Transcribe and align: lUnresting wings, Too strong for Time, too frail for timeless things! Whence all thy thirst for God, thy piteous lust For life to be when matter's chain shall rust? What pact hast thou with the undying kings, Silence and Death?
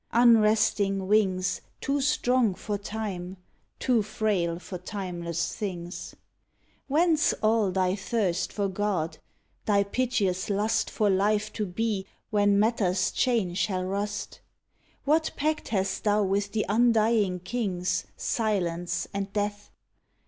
lUnresting 0.11 1.05
wings, 1.07 1.61
Too 1.79 2.01
strong 2.01 2.55
for 2.55 2.75
Time, 2.79 3.37
too 3.77 4.01
frail 4.01 4.57
for 4.57 4.79
timeless 4.79 5.53
things! 5.55 6.15
Whence 6.87 7.33
all 7.43 7.69
thy 7.69 7.95
thirst 7.95 8.51
for 8.51 8.67
God, 8.67 9.19
thy 9.67 9.83
piteous 9.83 10.49
lust 10.49 10.89
For 10.89 11.07
life 11.11 11.53
to 11.53 11.67
be 11.67 12.07
when 12.31 12.57
matter's 12.59 13.11
chain 13.11 13.53
shall 13.53 13.83
rust? 13.85 14.41
What 15.05 15.29
pact 15.35 15.67
hast 15.67 16.03
thou 16.03 16.23
with 16.23 16.51
the 16.53 16.65
undying 16.67 17.39
kings, 17.39 18.05
Silence 18.17 19.07
and 19.13 19.31
Death? 19.31 19.69